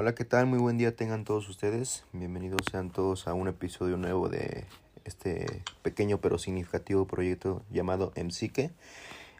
[0.00, 0.46] Hola, ¿qué tal?
[0.46, 2.04] Muy buen día tengan todos ustedes.
[2.12, 4.64] Bienvenidos sean todos a un episodio nuevo de
[5.04, 8.70] este pequeño pero significativo proyecto llamado MCIque.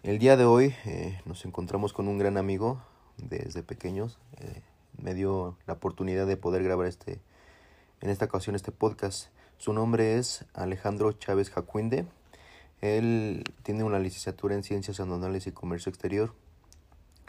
[0.02, 2.82] El día de hoy eh, nos encontramos con un gran amigo
[3.18, 4.18] desde pequeños.
[4.38, 4.62] Eh,
[5.00, 7.20] me dio la oportunidad de poder grabar este,
[8.00, 9.28] en esta ocasión este podcast.
[9.58, 12.04] Su nombre es Alejandro Chávez Jacuinde.
[12.80, 16.34] Él tiene una licenciatura en Ciencias Aduanales y Comercio Exterior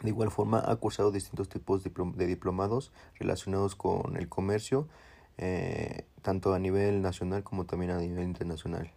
[0.02, 4.88] de igual forma, ha cursado distintos tipos de diplomados relacionados con el comercio,
[5.36, 8.90] eh, tanto a nivel nacional como también a nivel internacional.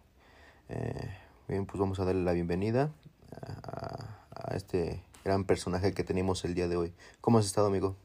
[0.68, 1.10] Eh,
[1.48, 2.90] bien, pues vamos a darle la bienvenida
[3.62, 6.92] a, este gran personaje que tenemos el día de hoy.
[7.20, 7.96] ¿Cómo has estado, amigo?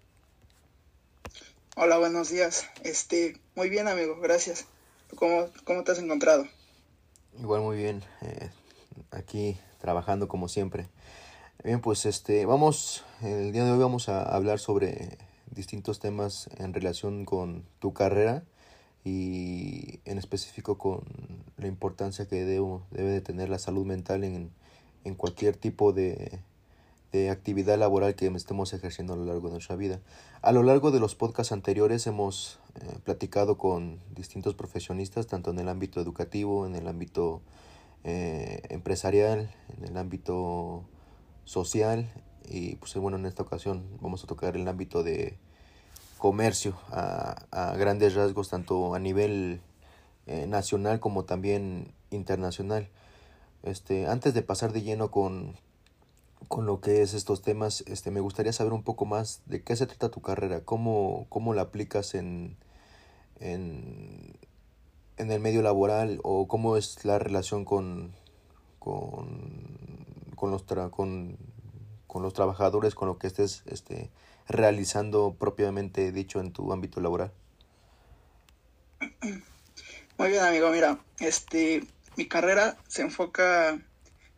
[1.75, 2.65] Hola, buenos días.
[2.83, 4.65] Este, muy bien, amigo, gracias.
[5.15, 6.45] ¿Cómo, cómo te has encontrado?
[7.39, 8.03] Igual muy bien.
[8.21, 8.49] Eh,
[9.11, 10.87] aquí trabajando como siempre.
[11.61, 15.17] Bien, pues este, vamos, el día de hoy vamos a hablar sobre
[15.51, 18.45] distintos temas en relación con tu carrera
[19.03, 21.01] y en específico con
[21.57, 24.51] la importancia que debo, debe de tener la salud mental en,
[25.03, 26.39] en cualquier tipo de,
[27.11, 29.99] de actividad laboral que estemos ejerciendo a lo largo de nuestra vida.
[30.41, 35.59] A lo largo de los podcasts anteriores hemos eh, platicado con distintos profesionistas, tanto en
[35.59, 37.41] el ámbito educativo, en el ámbito
[38.05, 40.85] eh, empresarial, en el ámbito
[41.49, 42.07] social
[42.47, 45.35] y pues bueno, en esta ocasión vamos a tocar el ámbito de
[46.19, 49.59] comercio a, a grandes rasgos, tanto a nivel
[50.27, 52.87] eh, nacional como también internacional.
[53.63, 55.55] Este, antes de pasar de lleno con,
[56.47, 59.75] con lo que es estos temas, este, me gustaría saber un poco más de qué
[59.75, 62.57] se trata tu carrera, cómo, cómo la aplicas en,
[63.39, 64.35] en,
[65.17, 68.13] en el medio laboral o cómo es la relación con,
[68.77, 69.48] con
[70.39, 71.37] con los, con,
[72.07, 74.09] con, los trabajadores, con lo que estés este,
[74.47, 77.33] realizando propiamente dicho en tu ámbito laboral.
[80.17, 80.69] Muy bien, amigo.
[80.71, 81.85] Mira, este,
[82.15, 83.77] mi carrera se enfoca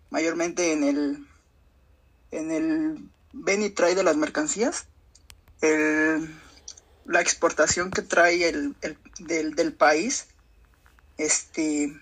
[0.09, 1.27] mayormente en el,
[2.31, 4.87] en el ven y trae de las mercancías,
[5.61, 6.35] el,
[7.05, 10.27] la exportación que trae el, el del, del país,
[11.17, 11.95] este,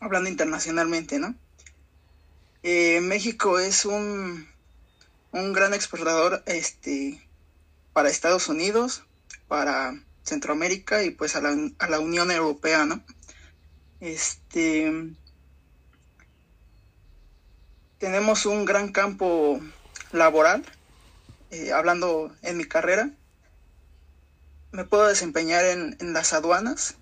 [0.00, 1.34] hablando internacionalmente, ¿no?
[2.62, 4.46] Eh, México es un,
[5.32, 7.26] un gran exportador este,
[7.92, 9.04] para Estados Unidos,
[9.48, 9.94] para
[10.24, 13.02] Centroamérica y pues a la, a la Unión Europea, ¿no?
[14.00, 14.92] Este,
[17.98, 19.60] tenemos un gran campo
[20.12, 20.64] laboral,
[21.50, 23.10] eh, hablando en mi carrera.
[24.72, 26.94] Me puedo desempeñar en, en, las aduanas,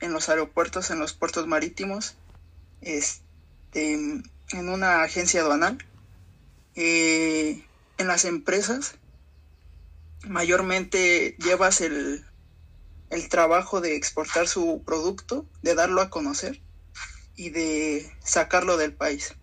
[0.00, 2.14] en los aeropuertos, en los puertos marítimos,
[2.80, 5.78] este, en una agencia aduanal,
[6.74, 7.64] eh,
[7.98, 8.96] en las empresas,
[10.24, 12.24] mayormente llevas el,
[13.10, 16.60] el trabajo de exportar su producto, de darlo a conocer
[17.36, 19.34] y de sacarlo del país.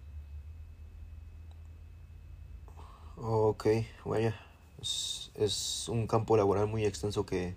[3.16, 3.68] Ok,
[4.04, 4.36] vaya,
[4.82, 7.56] es, un campo laboral muy extenso que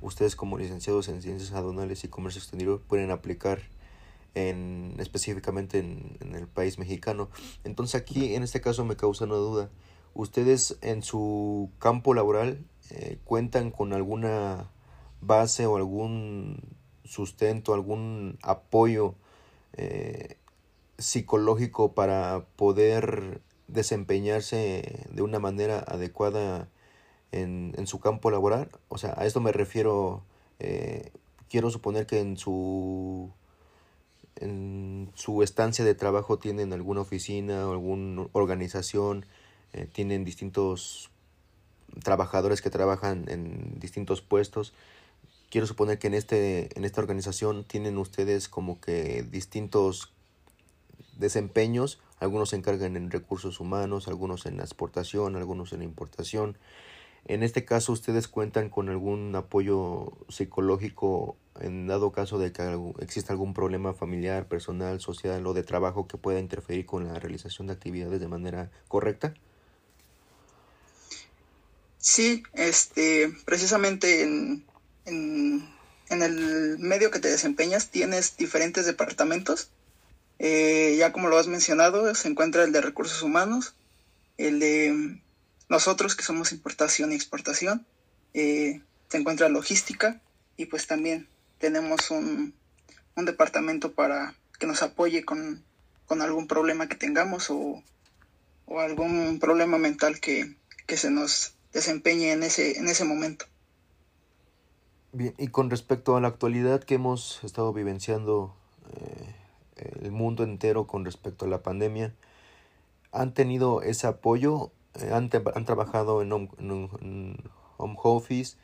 [0.00, 3.62] ustedes como licenciados en ciencias aduanales y comercio exterior pueden aplicar
[4.34, 7.30] en, específicamente en, el país mexicano.
[7.64, 9.70] Entonces aquí en este caso me causa una duda.
[10.14, 14.70] ¿Ustedes en su campo laboral eh, cuentan con alguna
[15.20, 19.14] base o algún sustento, algún apoyo
[19.72, 20.36] eh,
[20.98, 26.68] psicológico para poder desempeñarse de una manera adecuada
[27.32, 28.68] en, en su campo laboral?
[28.88, 30.22] O sea, a esto me refiero,
[30.60, 31.10] eh,
[31.48, 33.32] quiero suponer que en su
[34.36, 39.26] en su estancia de trabajo tienen alguna oficina o alguna organización,
[39.72, 41.10] eh, tienen distintos
[42.02, 44.72] trabajadores que trabajan en distintos puestos.
[45.50, 50.12] Quiero suponer que en, este, en esta organización tienen ustedes como que distintos
[51.16, 52.00] desempeños.
[52.18, 56.56] Algunos se encargan en recursos humanos, algunos en la exportación, algunos en la importación.
[57.26, 63.32] En este caso, ¿ustedes cuentan con algún apoyo psicológico en dado caso de que exista
[63.32, 67.72] algún problema familiar, personal, social o de trabajo que pueda interferir con la realización de
[67.72, 69.34] actividades de manera correcta?
[71.96, 74.66] Sí, este, precisamente en,
[75.06, 79.70] en, el medio que te desempeñas tienes diferentes departamentos.
[80.38, 83.74] Eh, ya como lo has mencionado, se encuentra el de recursos humanos,
[84.36, 85.22] el de
[85.68, 87.86] nosotros, que somos importación y exportación,
[88.34, 90.20] eh, se encuentra logística
[90.56, 91.28] y pues también
[91.58, 92.54] tenemos un,
[93.16, 95.64] un departamento para que nos apoye con,
[96.06, 97.82] con algún problema que tengamos o,
[98.66, 100.56] o algún problema mental que,
[100.86, 103.46] que, se nos desempeñe en ese, en ese momento.
[105.12, 108.54] Bien, y con respecto a la actualidad que hemos estado vivenciando
[108.96, 109.34] eh,
[110.02, 112.14] el mundo entero con respecto a la pandemia,
[113.12, 114.72] ¿han tenido ese apoyo?
[115.00, 116.48] Eh, han, ¿Han, trabajado en home,
[117.76, 118.56] home office?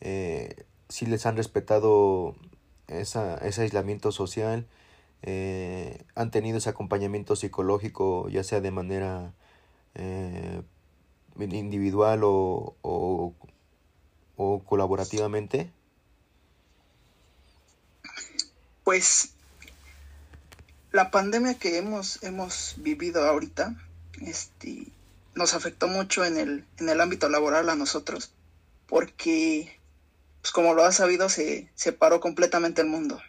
[0.00, 2.34] Eh, ¿Si les han respetado
[2.88, 4.66] esa, ese aislamiento social?
[5.22, 9.32] Eh, ¿Han tenido ese acompañamiento psicológico, ya sea de manera
[11.38, 13.32] individual o, o,
[14.36, 15.70] o colaborativamente?
[18.84, 19.32] Pues
[20.92, 23.74] la pandemia que hemos, hemos vivido ahorita
[24.22, 24.86] este,
[25.36, 28.32] nos afectó mucho en el, en el ámbito laboral a nosotros,
[28.88, 29.78] porque,
[30.40, 33.20] pues como lo has sabido, se, se paró completamente el mundo.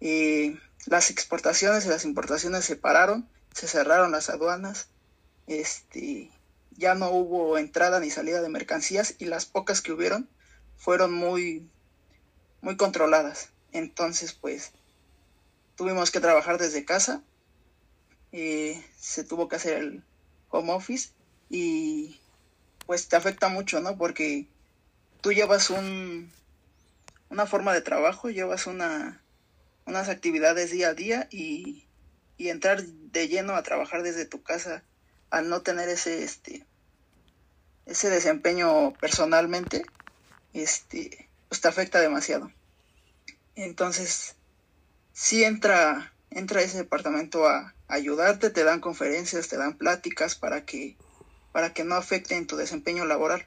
[0.00, 4.88] Eh, las exportaciones y las importaciones se pararon, se cerraron las aduanas,
[5.46, 6.30] este,
[6.72, 10.28] ya no hubo entrada ni salida de mercancías y las pocas que hubieron
[10.76, 11.66] fueron muy,
[12.60, 13.48] muy controladas.
[13.72, 14.72] Entonces, pues,
[15.76, 17.22] tuvimos que trabajar desde casa,
[18.32, 20.04] eh, se tuvo que hacer el
[20.50, 21.10] home office
[21.52, 22.18] y
[22.86, 23.98] pues te afecta mucho, ¿no?
[23.98, 24.46] Porque
[25.20, 26.32] tú llevas un,
[27.28, 29.20] una forma de trabajo, llevas una,
[29.84, 31.84] unas actividades día a día y,
[32.38, 34.82] y entrar de lleno a trabajar desde tu casa
[35.28, 36.64] al no tener ese, este,
[37.84, 39.84] ese desempeño personalmente,
[40.54, 42.50] este, pues te afecta demasiado.
[43.56, 44.36] Entonces,
[45.12, 50.96] sí entra, entra ese departamento a, ayudarte, te dan conferencias, te dan pláticas para que,
[51.52, 53.46] para que no afecten tu desempeño laboral.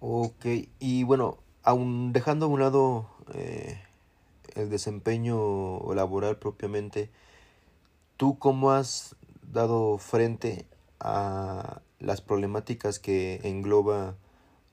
[0.00, 0.46] Ok,
[0.78, 3.80] y bueno, aún dejando a un lado eh,
[4.54, 7.10] el desempeño laboral propiamente,
[8.16, 9.16] ¿tú cómo has
[9.52, 10.66] dado frente
[11.00, 14.16] a las problemáticas que engloba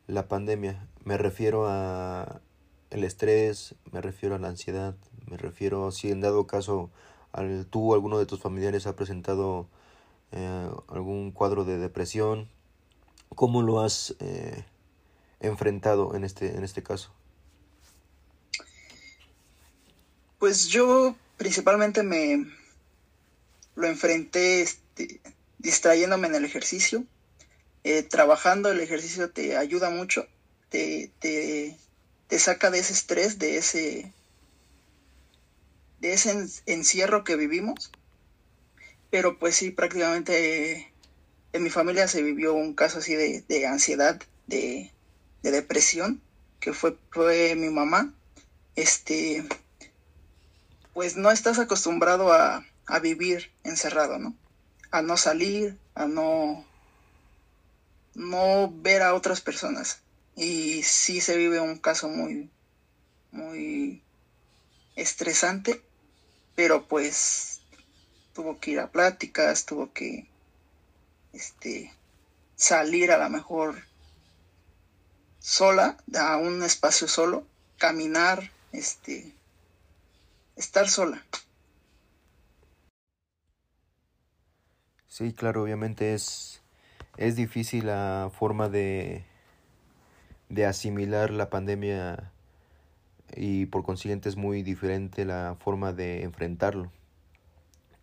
[0.07, 0.87] la pandemia?
[1.03, 2.41] Me refiero a
[2.89, 4.95] el estrés, me refiero a la ansiedad,
[5.29, 6.91] me refiero si en dado caso
[7.31, 9.67] al, tú o alguno de tus familiares ha presentado
[10.35, 12.49] eh, algún cuadro de depresión,
[13.35, 14.65] ¿cómo lo has eh,
[15.39, 17.13] enfrentado en este, en este caso?
[20.39, 22.47] Pues yo principalmente me
[23.75, 25.21] lo enfrenté este,
[25.59, 27.05] distrayéndome en el ejercicio.
[27.83, 30.25] Eh, trabajando el ejercicio te ayuda mucho,
[30.69, 31.77] te, te,
[32.27, 34.13] te saca de ese estrés, de ese,
[35.99, 37.91] de ese encierro que vivimos.
[39.13, 40.91] Pero pues sí, prácticamente
[41.51, 44.91] en mi familia se vivió un caso así de, de ansiedad, de,
[45.43, 46.19] de, depresión,
[46.59, 48.11] que fue, fue mi mamá.
[48.75, 49.47] Este,
[50.95, 54.35] pues no estás acostumbrado a, a vivir encerrado, ¿no?
[54.89, 56.65] A no salir, a no,
[58.15, 59.99] no ver a otras personas
[60.35, 62.49] y sí se vive un caso muy,
[63.31, 64.01] muy
[64.95, 65.83] estresante,
[66.55, 67.52] pero pues
[68.33, 70.27] tuvo que ir a pláticas, tuvo que
[71.33, 71.93] este,
[72.55, 73.75] salir a lo mejor
[75.39, 77.45] sola, a un espacio solo,
[77.77, 79.33] caminar, este,
[80.55, 81.23] estar sola.
[85.07, 86.61] Sí, claro, obviamente es,
[87.17, 89.25] es difícil la forma de
[90.53, 92.31] de asimilar la pandemia
[93.35, 96.91] y por consiguiente es muy diferente la forma de enfrentarlo.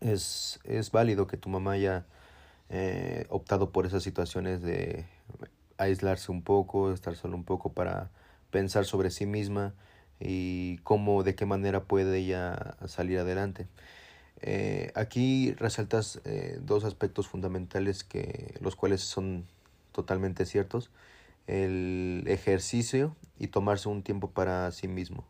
[0.01, 2.07] Es, es válido que tu mamá haya
[2.71, 5.07] eh, optado por esas situaciones de
[5.77, 8.11] aislarse un poco, estar solo un poco para
[8.51, 9.75] pensar sobre sí misma
[10.21, 13.67] y cómo, de qué manera puede ella salir adelante.
[14.43, 19.47] Eh, aquí resaltas eh, dos aspectos fundamentales que los cuales son
[19.93, 20.91] totalmente ciertos
[21.47, 25.25] el ejercicio y tomarse un tiempo para sí mismo.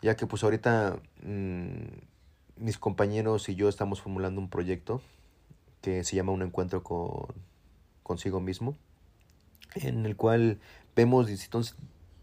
[0.00, 1.84] Ya que pues ahorita mmm,
[2.56, 5.00] mis compañeros y yo estamos formulando un proyecto
[5.80, 7.26] que se llama Un encuentro con
[8.02, 8.76] consigo mismo,
[9.74, 10.58] en el cual
[10.96, 11.76] vemos distintas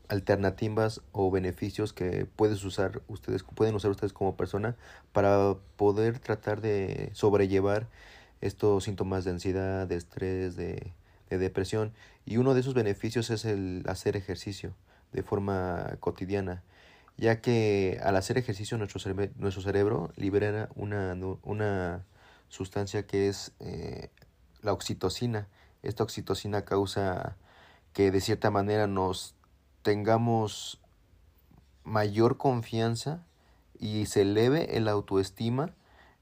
[0.07, 4.75] alternativas o beneficios que puedes usar ustedes pueden usar ustedes como persona
[5.13, 7.88] para poder tratar de sobrellevar
[8.41, 10.93] estos síntomas de ansiedad, de estrés, de
[11.29, 11.93] de depresión.
[12.25, 14.74] Y uno de esos beneficios es el hacer ejercicio
[15.12, 16.63] de forma cotidiana,
[17.19, 22.05] ya que al hacer ejercicio nuestro, cerebro, nuestro cerebro libera una, una
[22.47, 24.09] sustancia que es eh,
[24.61, 25.47] la oxitocina.
[25.83, 27.35] Esta oxitocina causa
[27.91, 29.35] que de cierta manera nos
[29.81, 30.79] tengamos
[31.83, 33.25] mayor confianza
[33.77, 35.73] y se eleve el autoestima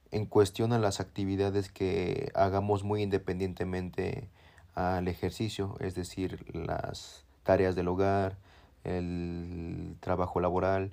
[0.10, 4.30] en cuestión a las actividades que hagamos muy independientemente
[4.74, 8.38] al ejercicio, es decir, las tareas del hogar,
[8.84, 10.92] el trabajo laboral,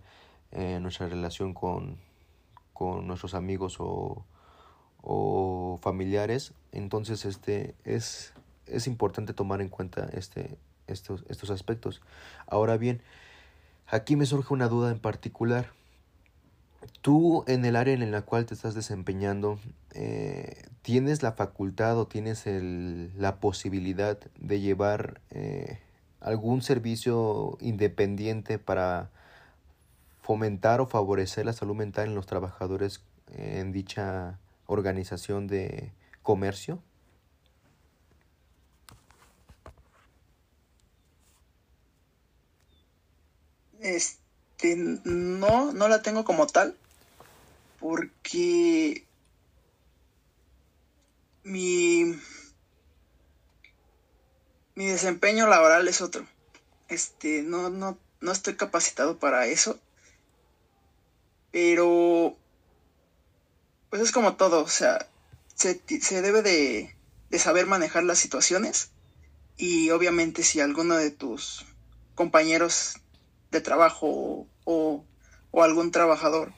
[0.52, 1.98] eh, nuestra relación con,
[2.72, 4.24] con nuestros amigos o,
[5.02, 6.52] o familiares.
[6.72, 8.32] Entonces, este es,
[8.66, 10.56] es importante tomar en cuenta este,
[10.86, 12.02] estos, estos aspectos.
[12.46, 13.02] Ahora bien,
[13.86, 15.72] aquí me surge una duda en particular.
[17.00, 19.58] Tú en el área en la cual te estás desempeñando,
[19.94, 25.78] eh, ¿tienes la facultad o tienes el, la posibilidad de llevar eh,
[26.24, 29.10] algún servicio independiente para
[30.22, 33.02] fomentar o favorecer la salud mental en los trabajadores
[33.36, 36.82] en dicha organización de comercio?
[43.80, 46.74] Este, no, no la tengo como tal,
[47.78, 49.04] porque
[51.42, 52.14] mi,
[54.74, 56.26] mi desempeño laboral es otro.
[56.88, 59.78] Este, no, no, no estoy capacitado para eso.
[61.50, 62.36] Pero,
[63.90, 65.08] pues es como todo, o sea,
[65.54, 66.96] se, se debe de,
[67.30, 68.90] de saber manejar las situaciones
[69.56, 71.64] y obviamente si alguno de tus
[72.14, 72.96] compañeros
[73.50, 75.04] de trabajo o,
[75.50, 76.52] o, algún trabajador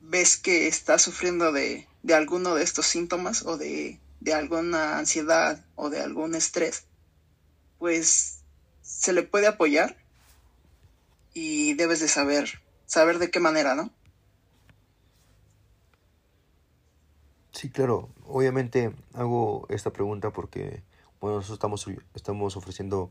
[0.00, 5.64] ves que está sufriendo de, de alguno de estos síntomas o de, de, alguna ansiedad
[5.74, 6.84] o de algún estrés,
[7.80, 8.44] pues
[8.82, 9.96] se le puede apoyar
[11.34, 12.60] y debes de saber
[12.90, 13.90] saber de qué manera, ¿no?
[17.52, 18.08] Sí, claro.
[18.26, 20.82] Obviamente hago esta pregunta porque,
[21.20, 23.10] bueno, nosotros estamos, estamos ofreciendo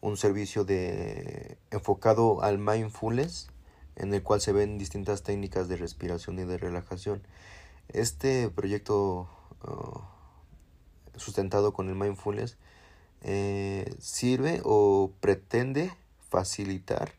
[0.00, 3.48] un servicio de enfocado al mindfulness,
[3.94, 7.22] en el cual se ven distintas técnicas de respiración y de relajación.
[7.88, 9.28] Este proyecto
[9.62, 10.00] uh,
[11.16, 12.58] sustentado con el mindfulness
[13.22, 15.92] eh, sirve o pretende
[16.28, 17.12] facilitar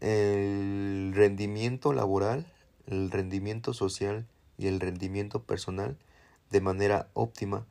[0.00, 2.46] el rendimiento laboral,
[2.86, 4.26] el rendimiento social
[4.58, 5.96] y el rendimiento personal
[6.50, 7.66] de manera óptima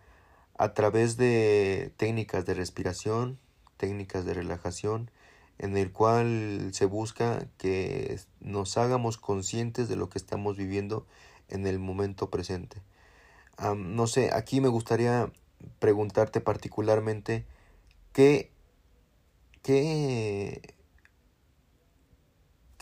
[0.58, 3.38] a través de técnicas de respiración,
[3.78, 5.12] técnicas de relajación,
[5.60, 11.06] en el cual se busca que nos hagamos conscientes de lo que estamos viviendo
[11.50, 12.82] en el momento presente.
[13.76, 15.32] no sé, aquí me gustaría
[15.80, 17.46] preguntarte particularmente
[18.14, 18.52] qué,
[19.62, 20.74] qué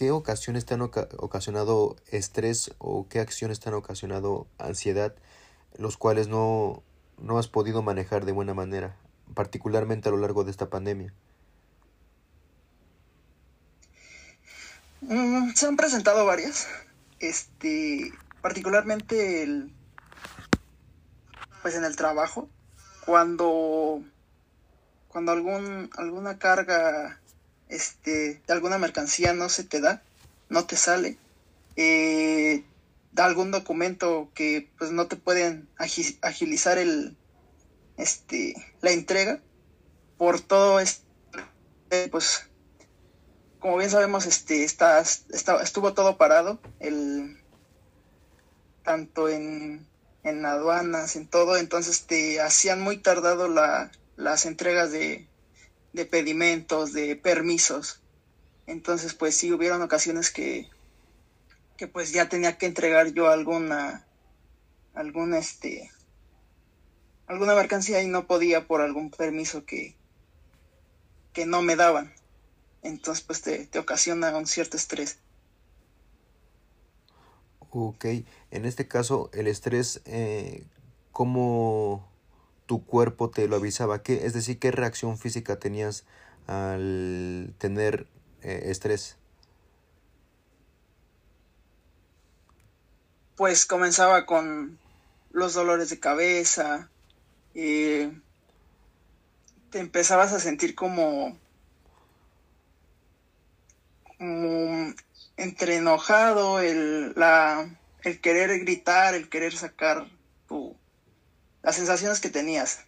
[0.01, 5.13] ¿Qué ocasiones te han ocasionado estrés o qué acciones te han ocasionado ansiedad,
[5.77, 6.81] los cuales no,
[7.19, 8.95] no has podido manejar de buena manera,
[9.35, 11.13] particularmente a lo largo de esta pandemia?
[15.01, 16.67] Mm, se han presentado varias,
[17.19, 18.11] este,
[18.41, 19.71] particularmente el,
[21.61, 22.49] pues en el trabajo,
[23.05, 24.03] cuando,
[25.07, 27.19] cuando algún, alguna carga
[27.69, 30.03] este, de alguna mercancía no se te da,
[30.49, 31.17] no te sale,
[31.75, 32.63] eh,
[33.11, 37.17] da algún documento que pues no te pueden agilizar el,
[37.97, 39.41] este, la entrega
[40.17, 41.05] por todo esto,
[42.11, 42.47] pues
[43.59, 47.39] como bien sabemos, este, está, estuvo todo parado, el,
[48.83, 49.87] tanto en,
[50.23, 55.27] en aduanas, en todo, entonces te hacían muy tardado la, las entregas de,
[55.93, 58.01] de pedimentos, de permisos.
[58.67, 60.69] Entonces, pues sí, hubieron ocasiones que,
[61.77, 64.05] que pues ya tenía que entregar yo alguna,
[64.93, 65.91] alguna, este,
[67.27, 69.95] alguna mercancía y no podía por algún permiso que,
[71.33, 72.13] que no me daban.
[72.83, 75.17] Entonces, pues te, te ocasiona un cierto estrés.
[77.73, 78.03] Ok,
[78.51, 80.65] en este caso, el estrés, eh,
[81.13, 82.05] ¿cómo,
[82.65, 84.03] tu cuerpo te lo avisaba?
[84.03, 86.03] ¿Qué, es decir, ¿qué reacción física tenías
[86.47, 88.07] al tener
[88.41, 89.15] eh, estrés?
[93.37, 94.77] Pues comenzaba con
[95.31, 96.89] los dolores de cabeza,
[97.53, 98.11] te
[99.73, 101.37] empezabas a sentir como,
[105.41, 107.67] entre enojado, el, la,
[108.03, 110.07] el querer gritar, el querer sacar
[110.47, 110.77] tu,
[111.63, 112.85] las sensaciones que tenías.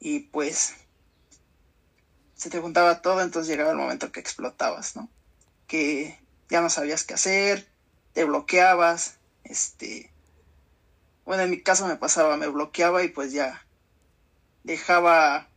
[0.00, 0.74] Y pues
[2.34, 5.10] se te juntaba todo, entonces llegaba el momento que explotabas, ¿no?
[5.66, 7.68] Que ya no sabías qué hacer,
[8.12, 10.10] te bloqueabas, este...
[11.26, 13.66] Bueno, en mi caso me pasaba, me bloqueaba y pues ya
[14.62, 15.48] dejaba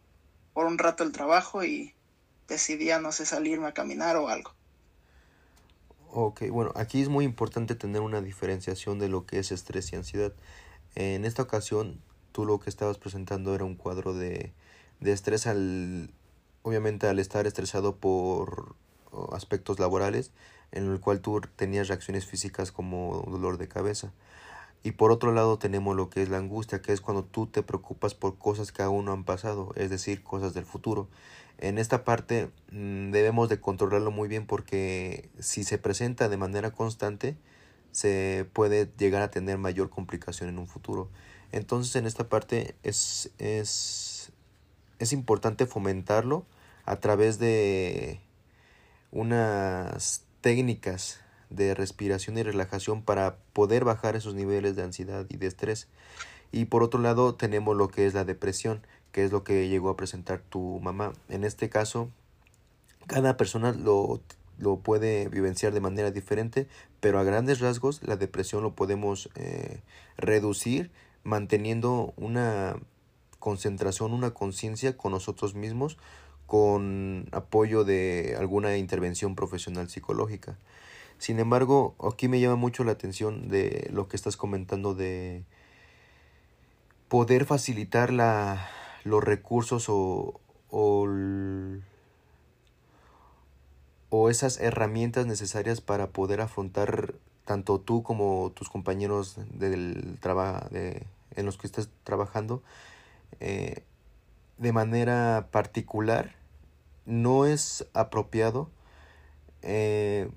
[0.53, 1.93] por un rato el trabajo y
[2.47, 4.56] decidía, no sé, salirme a caminar o algo.
[6.19, 9.97] Ok, bueno, aquí es muy importante tener una diferenciación de lo que es estrés y
[9.97, 10.33] ansiedad.
[10.95, 14.51] En esta ocasión tú lo que estabas presentando era un cuadro de,
[14.99, 16.09] de estrés al,
[16.63, 18.75] obviamente al estar estresado por
[19.31, 20.31] aspectos laborales,
[20.71, 24.11] en el cual tú tenías reacciones físicas como dolor de cabeza.
[24.81, 27.61] Y por otro lado tenemos lo que es la angustia, que es cuando tú te
[27.61, 31.09] preocupas por cosas que aún no han pasado, es decir, cosas del futuro.
[31.59, 36.71] En esta parte mm, debemos de controlarlo muy bien porque si se presenta de manera
[36.71, 37.35] constante,
[37.91, 41.09] se puede llegar a tener mayor complicación en un futuro.
[41.51, 44.31] Entonces en esta parte es, es,
[44.99, 46.45] es importante fomentarlo
[46.85, 48.19] a través de
[49.11, 55.47] unas técnicas de respiración y relajación para poder bajar esos niveles de ansiedad y de
[55.47, 55.87] estrés.
[56.51, 59.89] Y por otro lado tenemos lo que es la depresión, que es lo que llegó
[59.89, 61.13] a presentar tu mamá.
[61.29, 62.09] En este caso,
[63.07, 64.21] cada persona lo,
[64.57, 66.67] lo puede vivenciar de manera diferente,
[66.99, 69.81] pero a grandes rasgos la depresión lo podemos eh,
[70.17, 70.91] reducir
[71.23, 72.77] manteniendo una
[73.39, 75.97] concentración, una conciencia con nosotros mismos,
[76.45, 80.57] con apoyo de alguna intervención profesional psicológica.
[81.17, 85.43] Sin embargo, aquí me llama mucho la atención de lo que estás comentando de
[87.09, 88.69] poder facilitar la,
[89.07, 91.07] los recursos o, o,
[94.09, 101.07] o esas herramientas necesarias para poder afrontar tanto tú como tus compañeros del trabajo de,
[101.35, 102.61] en los que estés trabajando
[103.39, 103.83] eh,
[104.57, 106.35] de manera particular
[107.05, 108.69] no es apropiado
[109.61, 110.29] eh,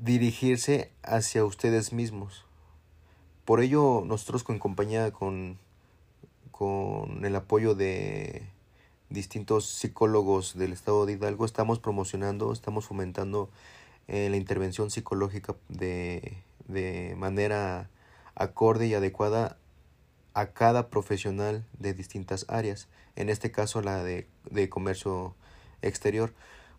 [0.00, 2.44] dirigirse hacia ustedes mismos.
[3.44, 5.58] Por ello, nosotros con compañía con,
[6.56, 8.46] con el apoyo de
[9.10, 13.50] distintos psicólogos del estado de Hidalgo, estamos promocionando, estamos fomentando
[14.06, 17.90] eh, la intervención psicológica de, de manera
[18.36, 19.56] acorde y adecuada
[20.32, 25.34] a cada profesional de distintas áreas, en este caso la de, de comercio
[25.82, 26.32] exterior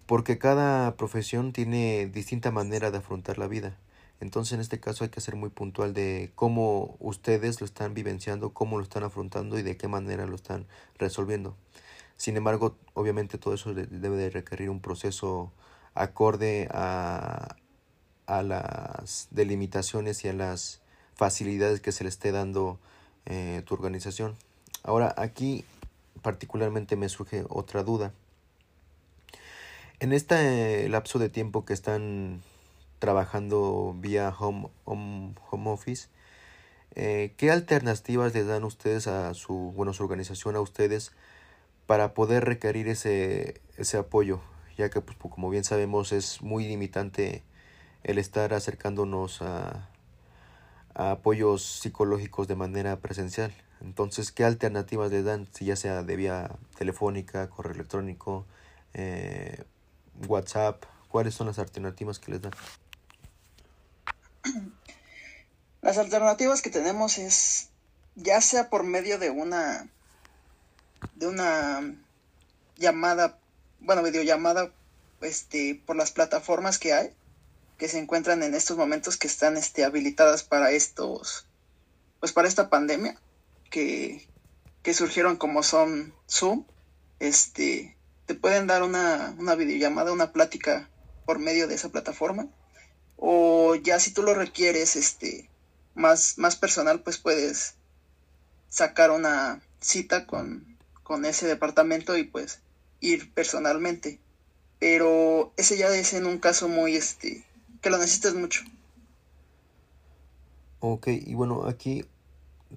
[0.05, 3.75] porque cada profesión tiene distinta manera de afrontar la vida.
[4.19, 8.53] Entonces en este caso hay que ser muy puntual de cómo ustedes lo están vivenciando,
[8.53, 10.65] cómo lo están afrontando y de qué manera lo están
[10.97, 11.55] resolviendo.
[12.17, 15.51] Sin embargo, obviamente todo eso debe de requerir un proceso
[15.93, 17.55] acorde a,
[18.25, 20.81] a las delimitaciones y a las
[21.13, 22.79] facilidades que se le esté dando
[23.25, 24.35] eh, tu organización.
[24.83, 25.65] Ahora aquí
[26.21, 28.13] particularmente me surge otra duda.
[29.99, 32.41] En este lapso de tiempo que están
[32.99, 35.35] trabajando vía home, home,
[35.69, 36.07] office,
[36.95, 41.11] eh, ¿qué alternativas le dan ustedes a su, bueno, su organización, a ustedes,
[41.87, 44.41] para poder requerir ese, ese apoyo?
[44.77, 47.43] Ya que, pues, como bien sabemos, es muy limitante
[48.03, 49.89] el estar acercándonos a,
[50.93, 53.53] a apoyos psicológicos de manera presencial.
[53.81, 55.47] Entonces, ¿qué alternativas le dan?
[55.51, 58.45] Si ya sea de vía telefónica, correo electrónico,
[58.93, 59.63] eh,
[60.27, 60.83] WhatsApp?
[61.09, 62.53] ¿Cuáles son las alternativas que les dan?
[65.81, 67.69] Las alternativas que tenemos es
[68.15, 69.87] ya sea por medio de una
[71.15, 71.95] de una
[72.77, 73.37] llamada,
[73.79, 74.71] bueno, videollamada
[75.21, 77.13] este por las plataformas que hay
[77.77, 81.45] que se encuentran en estos momentos que están este habilitadas para estos
[82.19, 83.19] pues para esta pandemia
[83.69, 84.27] que,
[84.83, 86.65] que surgieron como son Zoom,
[87.19, 90.89] este te pueden dar una, una videollamada, una plática
[91.25, 92.47] por medio de esa plataforma.
[93.17, 95.49] O ya si tú lo requieres este,
[95.93, 97.75] más, más personal, pues puedes
[98.69, 102.59] sacar una cita con, con ese departamento y pues
[102.99, 104.19] ir personalmente.
[104.79, 107.45] Pero ese ya es en un caso muy, este,
[107.81, 108.63] que lo necesitas mucho.
[110.79, 112.05] Ok, y bueno, aquí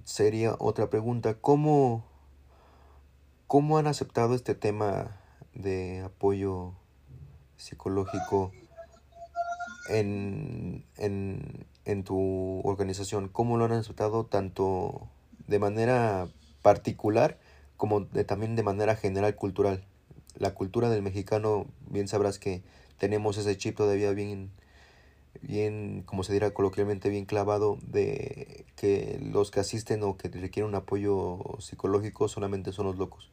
[0.05, 1.35] sería otra pregunta.
[1.35, 2.05] ¿Cómo,
[3.47, 5.19] cómo han aceptado este tema
[5.53, 6.73] de apoyo
[7.57, 8.51] psicológico
[9.89, 13.27] en, en, en tu organización?
[13.27, 15.07] ¿Cómo lo han aceptado tanto
[15.47, 16.27] de manera
[16.61, 17.39] particular
[17.77, 19.83] como de, también de manera general cultural?
[20.37, 22.63] La cultura del mexicano, bien sabrás que
[22.97, 24.51] tenemos ese chip todavía bien,
[25.41, 30.69] bien, como se dirá coloquialmente, bien clavado de que los que asisten o que requieren
[30.69, 33.31] un apoyo psicológico solamente son los locos.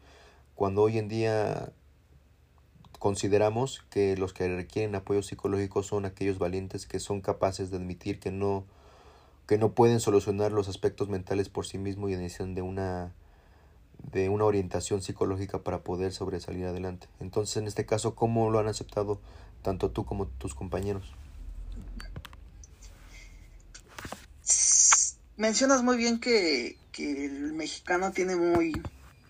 [0.55, 1.73] Cuando hoy en día
[2.99, 8.19] consideramos que los que requieren apoyo psicológico son aquellos valientes que son capaces de admitir
[8.19, 8.65] que no
[9.47, 13.13] que no pueden solucionar los aspectos mentales por sí mismos y necesitan de una
[14.13, 17.09] de una orientación psicológica para poder sobresalir adelante.
[17.21, 19.21] Entonces, en este caso, ¿cómo lo han aceptado
[19.63, 21.15] tanto tú como tus compañeros?
[25.37, 28.81] Mencionas muy bien que, que el mexicano tiene muy,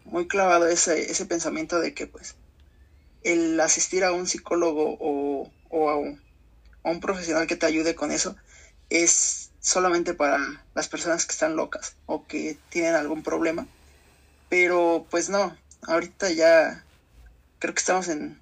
[0.05, 2.37] muy clavado ese, ese pensamiento de que pues
[3.27, 5.51] el asistir a un psicólogo o,
[5.91, 6.23] a, un,
[6.85, 8.37] a un profesional que te ayude con eso
[8.89, 10.39] es solamente para
[10.75, 13.67] las personas que están locas o que tienen algún problema.
[14.49, 15.57] Pero pues no,
[15.89, 16.85] ahorita ya
[17.59, 18.41] creo que estamos en,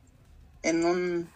[0.63, 1.31] en, un,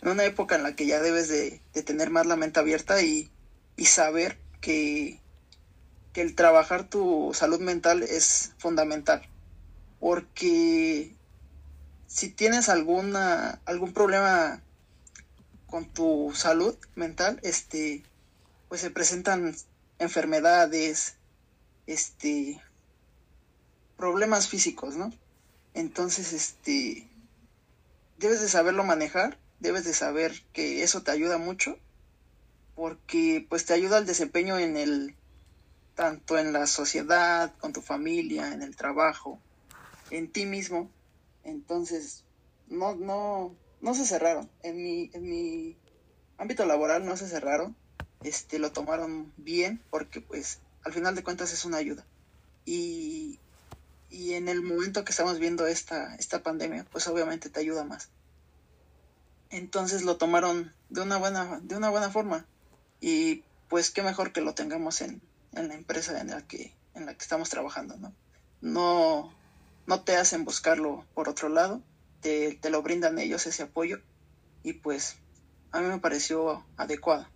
[0.00, 3.02] en una época en la que ya debes de, de tener más la mente abierta
[3.02, 3.30] y,
[3.76, 5.20] y saber que,
[6.14, 9.20] que el trabajar tu salud mental es fundamental.
[10.00, 11.14] Porque
[12.16, 14.62] si tienes alguna, algún problema
[15.66, 18.04] con tu salud mental, este,
[18.70, 19.54] pues se presentan
[19.98, 21.16] enfermedades,
[21.86, 22.58] este,
[23.98, 25.12] problemas físicos, ¿no?
[25.74, 27.06] Entonces, este,
[28.16, 31.78] debes de saberlo manejar, debes de saber que eso te ayuda mucho,
[32.74, 35.14] porque pues te ayuda al desempeño en el,
[35.94, 39.38] tanto en la sociedad, con tu familia, en el trabajo,
[40.10, 40.90] en ti mismo.
[41.46, 42.24] Entonces,
[42.68, 44.50] no, no, no se cerraron.
[44.62, 45.76] En mi, en mi
[46.38, 47.76] ámbito laboral no se cerraron.
[48.22, 52.04] Este, lo tomaron bien porque pues al final de cuentas es una ayuda.
[52.64, 53.38] Y,
[54.10, 58.08] y en el momento que estamos viendo esta, esta pandemia, pues obviamente te ayuda más.
[59.50, 62.44] Entonces lo tomaron de una buena, de una buena forma.
[63.00, 67.06] Y pues qué mejor que lo tengamos en, en la empresa en la que, en
[67.06, 68.12] la que estamos trabajando, ¿no?
[68.60, 69.32] No,
[69.86, 71.82] no te hacen buscarlo por otro lado,
[72.20, 73.98] te, te lo brindan ellos ese apoyo
[74.62, 75.16] y pues
[75.72, 77.26] a mí me pareció adecuado.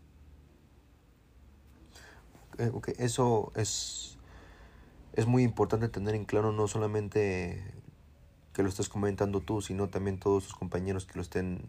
[2.59, 4.19] Eh, eso es,
[5.15, 7.63] es muy importante tener en claro no solamente
[8.53, 11.63] que lo estés comentando tú, sino también todos tus compañeros que lo estén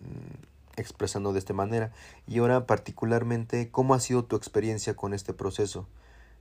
[0.00, 1.92] mm, expresando de esta manera.
[2.26, 5.86] Y ahora particularmente, ¿cómo ha sido tu experiencia con este proceso?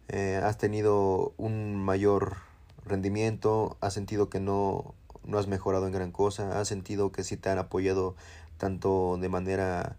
[0.08, 2.38] Eh, ¿Has tenido un mayor
[2.86, 3.78] rendimiento?
[3.82, 6.60] ¿Has sentido que no, no has mejorado en gran cosa?
[6.60, 8.16] ¿Has sentido que sí te han apoyado
[8.58, 9.98] tanto de manera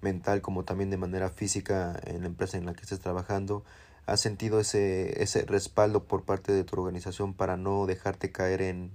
[0.00, 3.64] mental como también de manera física en la empresa en la que estés trabajando?
[4.06, 8.90] ¿Has sentido ese, ese respaldo por parte de tu organización para no dejarte caer en,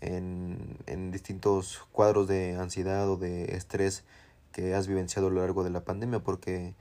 [0.00, 4.04] en, en distintos cuadros de ansiedad o de estrés
[4.52, 6.20] que has vivenciado a lo largo de la pandemia?
[6.20, 6.74] Porque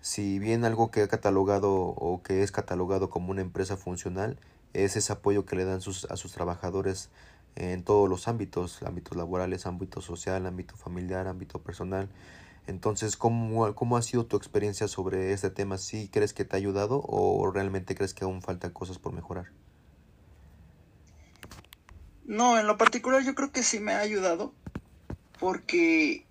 [0.00, 4.38] si bien algo que ha catalogado o que es catalogado como una empresa funcional
[4.74, 7.08] es ese apoyo que le dan sus, a sus trabajadores
[7.56, 12.08] en todos los ámbitos, ámbitos laborales, ámbito social, ámbito familiar, ámbito personal.
[12.66, 15.78] Entonces, ¿cómo, ¿cómo ha sido tu experiencia sobre este tema?
[15.78, 19.46] ¿Sí crees que te ha ayudado o realmente crees que aún faltan cosas por mejorar?
[22.24, 24.54] No, en lo particular yo creo que sí me ha ayudado
[25.38, 26.26] porque,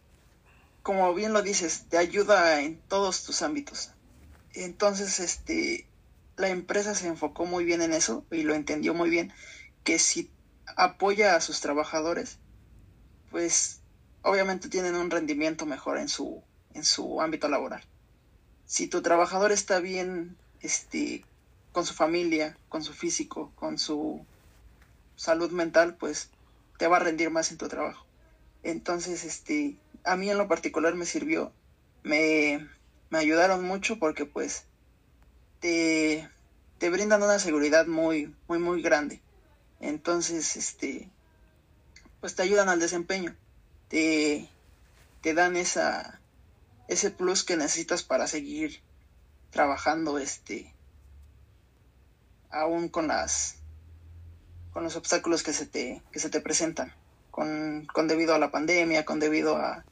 [0.82, 3.92] como bien lo dices, te ayuda en todos tus ámbitos.
[4.56, 5.88] Entonces, este,
[6.38, 9.32] la empresa se enfocó muy bien en eso y lo entendió muy bien,
[9.84, 10.32] que si
[10.76, 12.40] apoya a sus trabajadores,
[13.30, 13.82] pues
[14.22, 16.44] obviamente tienen un rendimiento mejor en su,
[16.74, 17.84] en su ámbito laboral.
[18.66, 21.26] Si tu trabajador está bien este,
[21.72, 24.26] con su familia, con su físico, con su
[25.16, 26.30] salud mental, pues
[26.78, 28.06] te va a rendir más en tu trabajo.
[28.64, 31.52] Entonces, este, a mí en lo particular me sirvió,
[32.02, 32.68] me,
[33.10, 34.66] me ayudaron mucho porque pues
[35.64, 36.30] te,
[36.78, 39.22] te brindan una seguridad muy, muy, muy grande.
[39.80, 41.10] Entonces, este,
[42.20, 43.34] pues te ayudan al desempeño
[43.94, 44.50] te,
[45.22, 46.20] te dan esa,
[46.88, 48.82] ese plus que necesitas para seguir
[49.52, 50.74] trabajando este
[52.50, 53.58] aún con las
[54.72, 56.92] con los obstáculos que se te que se te presentan
[57.30, 59.86] con, con debido a la pandemia con debido a,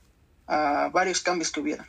[0.47, 1.87] a varios cambios que hubieran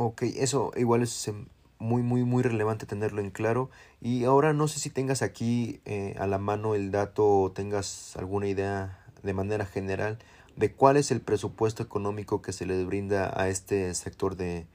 [0.00, 1.46] Ok, eso igual es em,
[1.80, 3.68] muy, muy, muy relevante tenerlo en claro.
[4.00, 8.16] Y ahora no sé si tengas aquí eh, a la mano el dato o tengas
[8.16, 10.18] alguna idea de manera general
[10.54, 14.68] de cuál es el presupuesto económico que se le brinda a este sector de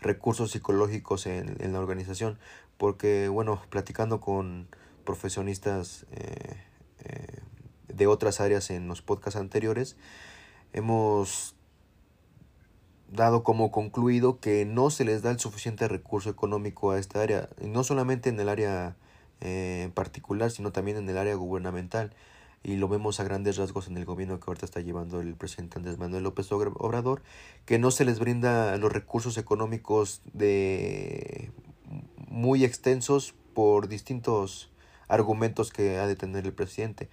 [0.00, 2.38] recursos psicológicos en, en la organización.
[2.76, 4.68] Porque, bueno, platicando con
[5.02, 6.56] profesionistas eh,
[7.00, 7.40] eh,
[7.88, 9.96] de otras áreas en los podcasts anteriores,
[10.72, 11.56] hemos
[13.10, 17.48] dado como concluido que no se les da el suficiente recurso económico a esta área,
[17.60, 18.96] y no solamente en el área
[19.40, 22.12] eh, particular, sino también en el área gubernamental.
[22.64, 25.78] Y lo vemos a grandes rasgos en el gobierno que ahorita está llevando el presidente
[25.78, 27.22] Andrés Manuel López Obrador,
[27.66, 31.52] que no se les brinda los recursos económicos de
[32.28, 34.70] muy extensos por distintos
[35.06, 37.08] argumentos que ha de tener el presidente,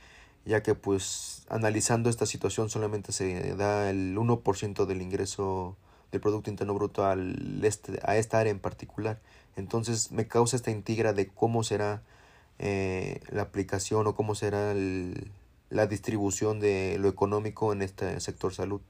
[0.45, 5.75] ya que pues analizando esta situación solamente se da el 1% del ingreso
[6.11, 7.03] del Producto Interno Bruto
[7.63, 9.19] este, a esta área en particular.
[9.55, 12.03] Entonces me causa esta intriga de cómo será
[12.59, 15.31] eh, la aplicación o cómo será el,
[15.69, 18.81] la distribución de lo económico en este sector salud.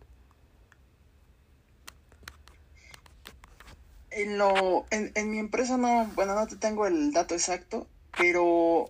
[4.11, 7.87] En, lo, en, en mi empresa no, bueno, no te tengo el dato exacto,
[8.17, 8.89] pero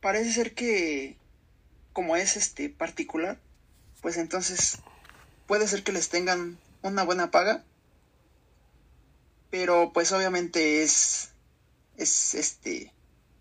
[0.00, 1.16] parece ser que
[1.92, 3.38] como es este particular,
[4.00, 4.78] pues entonces
[5.46, 7.64] puede ser que les tengan una buena paga,
[9.50, 11.30] pero pues obviamente es
[11.96, 12.92] es este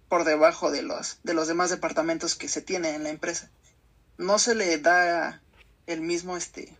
[0.10, 3.50] por debajo de los de los demás departamentos que se tiene en la empresa.
[4.18, 5.42] No se le da
[5.88, 6.76] el mismo este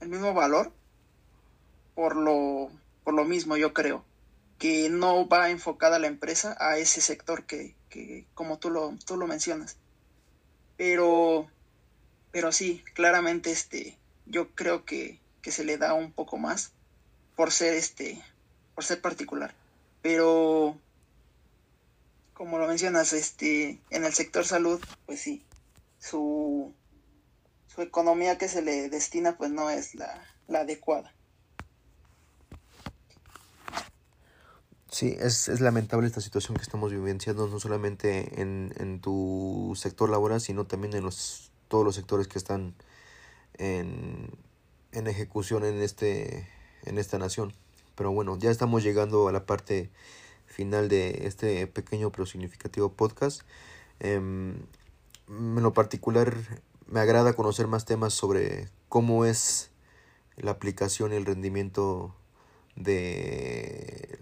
[0.00, 0.72] el mismo valor
[1.94, 2.70] por lo
[3.04, 4.04] por lo mismo yo creo
[4.58, 9.16] que no va enfocada la empresa a ese sector que, que como tú lo tú
[9.16, 9.76] lo mencionas
[10.82, 11.48] pero
[12.32, 16.72] pero sí claramente este yo creo que, que se le da un poco más
[17.36, 18.20] por ser este
[18.74, 19.54] por ser particular.
[20.02, 20.76] Pero
[22.34, 25.44] como lo mencionas este en el sector salud pues sí
[26.00, 26.74] su
[27.72, 31.12] su economía que se le destina pues no es la, la adecuada
[34.92, 40.10] Sí, es, es, lamentable esta situación que estamos vivenciando, no solamente en, en tu sector
[40.10, 42.74] laboral, sino también en los, todos los sectores que están
[43.54, 44.30] en,
[44.92, 46.46] en ejecución en, este,
[46.84, 47.54] en esta nación.
[47.94, 49.90] Pero bueno, ya estamos llegando a la parte
[50.44, 53.42] final de este pequeño pero significativo podcast.
[54.00, 54.66] Eh, en
[55.62, 56.36] lo particular,
[56.86, 59.70] me agrada conocer más temas sobre cómo es
[60.36, 62.14] la aplicación y el rendimiento
[62.76, 64.18] de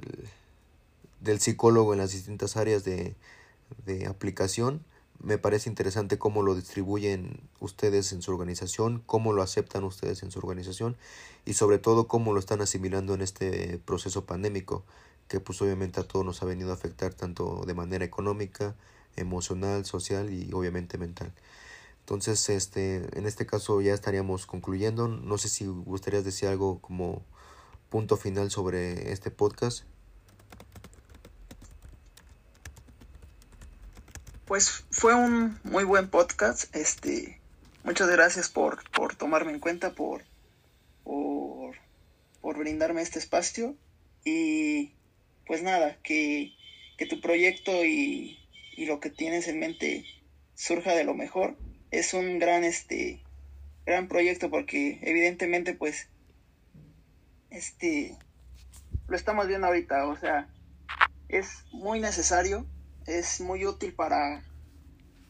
[1.21, 3.15] del psicólogo en las distintas áreas de,
[3.87, 4.85] de aplicación.
[5.23, 10.31] Me parece interesante cómo lo distribuyen ustedes en su organización, cómo lo aceptan ustedes en
[10.31, 10.97] su organización
[11.45, 14.85] y sobre todo cómo lo están asimilando en este proceso pandémico
[15.31, 18.75] que pues obviamente a todos nos ha venido a afectar tanto de manera económica,
[19.15, 21.33] emocional, social y obviamente mental.
[22.01, 25.07] Entonces, este, en este caso ya estaríamos concluyendo.
[25.07, 27.23] No sé si gustarías decir algo como
[27.91, 29.85] punto final sobre este podcast.
[34.51, 36.75] Pues fue un muy buen podcast.
[36.75, 37.39] Este,
[37.85, 40.25] muchas gracias por, por tomarme en cuenta, por,
[41.05, 43.77] por, brindarme este espacio.
[44.25, 44.91] Y
[45.47, 46.53] pues nada, que,
[46.99, 48.41] que tu proyecto y,
[48.77, 50.05] y, lo que tienes en mente
[50.57, 51.57] surja de lo mejor.
[51.93, 53.23] Es un gran, este,
[53.87, 56.09] gran proyecto porque evidentemente pues
[57.51, 58.17] este
[59.07, 60.49] lo estamos viendo ahorita, o sea,
[61.29, 62.67] es muy necesario
[63.07, 64.45] es muy útil para,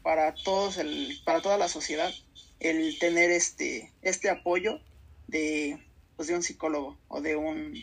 [0.03, 2.13] para todos el, para toda la sociedad
[2.61, 4.81] el tener este, este apoyo
[5.29, 5.79] de,
[6.17, 7.75] pues de un psicólogo o de un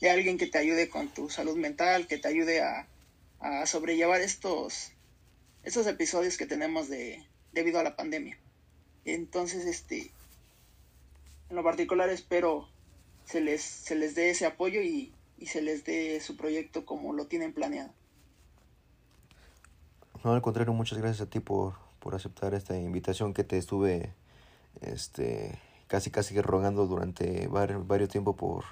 [0.00, 2.86] de alguien que te ayude con tu salud mental, que te ayude a,
[3.40, 4.92] a sobrellevar estos,
[5.64, 8.38] estos episodios que tenemos de, debido a la pandemia.
[9.04, 10.12] Entonces, este,
[11.50, 12.68] en lo particular espero
[13.24, 17.12] se les, se les dé ese apoyo y, y se les dé su proyecto como
[17.12, 17.92] lo tienen planeado.
[20.24, 24.12] No, al contrario, muchas gracias a ti por, por aceptar esta invitación que te estuve
[24.80, 28.64] este casi casi rogando durante varios, varios tiempo por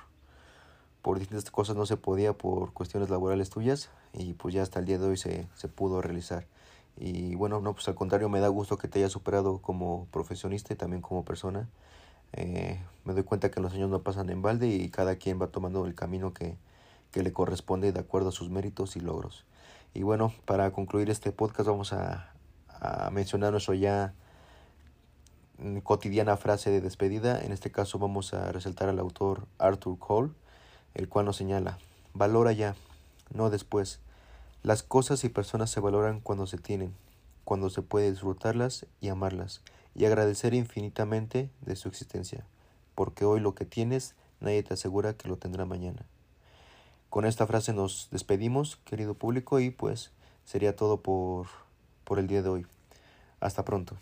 [1.02, 1.76] por distintas cosas.
[1.76, 5.16] No se podía por cuestiones laborales tuyas y pues ya hasta el día de hoy
[5.16, 6.46] se, se pudo realizar.
[6.96, 10.74] Y bueno no pues al contrario me da gusto que te hayas superado como profesionista
[10.74, 11.68] y también como persona.
[12.32, 15.46] Eh, me doy cuenta que los años no pasan en balde y cada quien va
[15.46, 16.56] tomando el camino que,
[17.12, 19.44] que le corresponde de acuerdo a sus méritos y logros
[19.94, 22.32] y bueno, para concluir este podcast vamos a,
[22.68, 24.14] a mencionar nuestra ya
[25.82, 27.40] cotidiana frase de despedida.
[27.40, 30.32] En este caso vamos a resaltar al autor Arthur Cole,
[30.94, 31.78] el cual nos señala,
[32.14, 32.74] valora ya,
[33.32, 34.00] no después.
[34.62, 36.94] Las cosas y personas se valoran cuando se tienen,
[37.44, 39.62] cuando se puede disfrutarlas y amarlas,
[39.94, 42.44] y agradecer infinitamente de su existencia,
[42.94, 46.06] porque hoy lo que tienes nadie te asegura que lo tendrá mañana.
[47.10, 50.10] Con esta frase nos despedimos, querido público, y pues
[50.44, 51.46] sería todo por,
[52.04, 52.66] por el día de hoy.
[53.40, 53.96] Hasta pronto.